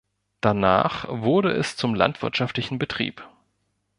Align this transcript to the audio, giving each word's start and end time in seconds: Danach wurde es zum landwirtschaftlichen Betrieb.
Danach 0.41 1.05
wurde 1.09 1.51
es 1.51 1.75
zum 1.77 1.93
landwirtschaftlichen 1.93 2.79
Betrieb. 2.79 3.23